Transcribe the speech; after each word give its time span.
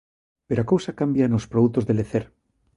Pero 0.47 0.59
a 0.61 0.69
cousa 0.71 0.97
cambia 0.99 1.31
nos 1.33 1.49
produtos 1.51 1.83
de 1.87 1.97
lecer. 1.99 2.25